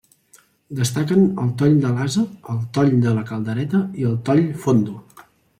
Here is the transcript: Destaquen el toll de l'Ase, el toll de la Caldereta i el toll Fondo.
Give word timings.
Destaquen 0.79 1.27
el 1.43 1.51
toll 1.63 1.75
de 1.83 1.91
l'Ase, 1.99 2.25
el 2.55 2.65
toll 2.79 2.91
de 3.07 3.15
la 3.21 3.27
Caldereta 3.33 3.85
i 4.03 4.11
el 4.13 4.21
toll 4.31 4.43
Fondo. 4.65 5.01